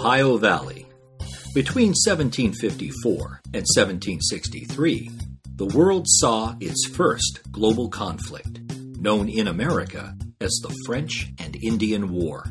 [0.00, 0.86] Ohio Valley.
[1.54, 5.10] Between 1754 and 1763,
[5.56, 8.60] the world saw its first global conflict,
[8.98, 12.46] known in America as the French and Indian War.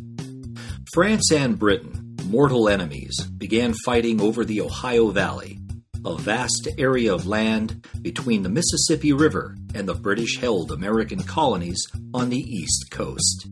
[0.93, 5.57] France and Britain, mortal enemies, began fighting over the Ohio Valley,
[6.05, 11.83] a vast area of land between the Mississippi River and the British held American colonies
[12.13, 13.47] on the East Coast.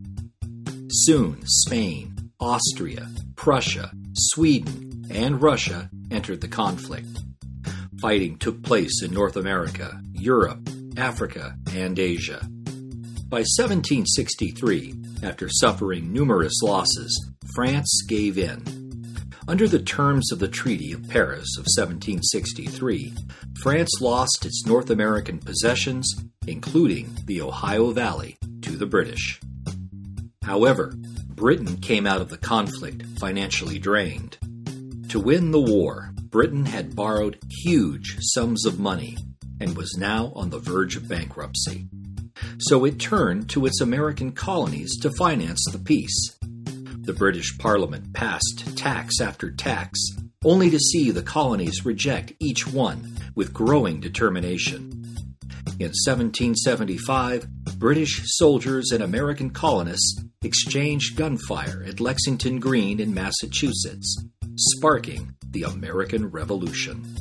[0.87, 3.09] Soon, Spain, Austria,
[3.47, 7.07] Prussia, Sweden, and Russia entered the conflict.
[8.01, 12.41] Fighting took place in North America, Europe, Africa, and Asia.
[13.29, 19.15] By 1763, after suffering numerous losses, France gave in.
[19.47, 23.13] Under the terms of the Treaty of Paris of 1763,
[23.61, 26.13] France lost its North American possessions,
[26.47, 29.39] including the Ohio Valley, to the British.
[30.47, 30.93] However,
[31.27, 34.37] Britain came out of the conflict financially drained.
[35.09, 39.17] To win the war, Britain had borrowed huge sums of money
[39.59, 41.89] and was now on the verge of bankruptcy.
[42.59, 46.37] So it turned to its American colonies to finance the peace.
[47.01, 49.99] The British Parliament passed tax after tax,
[50.45, 55.06] only to see the colonies reject each one with growing determination.
[55.79, 57.47] In 1775,
[57.77, 64.17] British soldiers and American colonists exchanged gunfire at Lexington Green in Massachusetts,
[64.55, 67.15] sparking the American Revolution.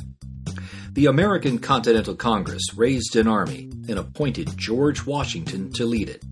[0.93, 6.23] The American Continental Congress raised an army and appointed George Washington to lead it.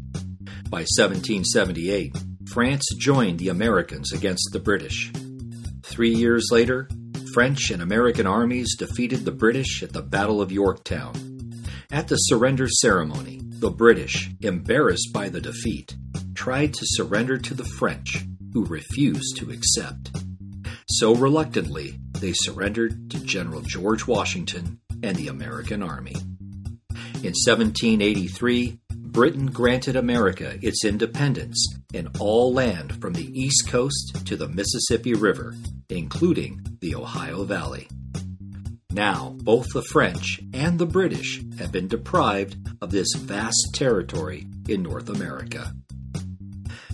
[0.68, 2.18] By 1778,
[2.52, 5.12] France joined the Americans against the British.
[5.84, 6.90] Three years later,
[7.36, 11.35] French and American armies defeated the British at the Battle of Yorktown.
[11.92, 15.96] At the surrender ceremony, the British, embarrassed by the defeat,
[16.34, 20.12] tried to surrender to the French, who refused to accept.
[20.88, 26.16] So reluctantly, they surrendered to General George Washington and the American Army.
[27.24, 34.36] In 1783, Britain granted America its independence and all land from the East Coast to
[34.36, 35.56] the Mississippi River,
[35.90, 37.88] including the Ohio Valley.
[38.96, 44.84] Now, both the French and the British have been deprived of this vast territory in
[44.84, 45.74] North America.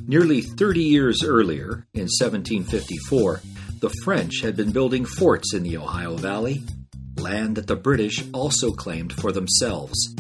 [0.08, 3.42] Nearly 30 years earlier, in 1754,
[3.82, 6.64] the French had been building forts in the Ohio Valley,
[7.18, 10.16] land that the British also claimed for themselves.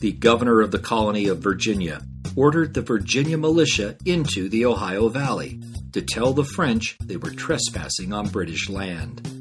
[0.00, 2.02] The governor of the colony of Virginia
[2.36, 5.58] ordered the Virginia militia into the Ohio Valley
[5.92, 9.37] to tell the French they were trespassing on British land.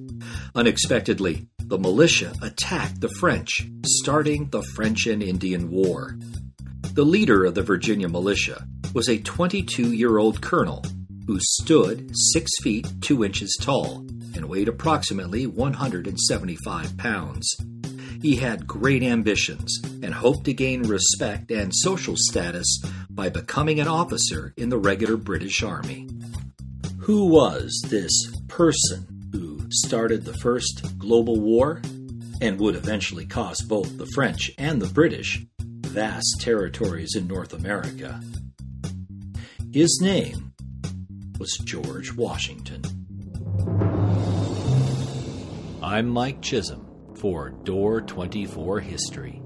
[0.58, 6.18] Unexpectedly, the militia attacked the French, starting the French and Indian War.
[6.94, 10.84] The leader of the Virginia militia was a 22 year old colonel
[11.28, 13.98] who stood 6 feet 2 inches tall
[14.34, 17.56] and weighed approximately 175 pounds.
[18.24, 22.82] He had great ambitions and hoped to gain respect and social status
[23.12, 26.10] by becoming an officer in the regular British Army.
[27.02, 28.12] Who was this
[28.48, 29.17] person
[29.70, 31.82] started the First Global War
[32.42, 38.22] and would eventually cost both the French and the British vast territories in North America.
[39.74, 40.54] His name
[41.40, 42.82] was George Washington.
[45.82, 49.42] I'm Mike Chisholm for Door 24 History.